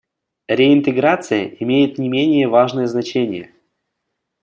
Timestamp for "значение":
2.87-3.53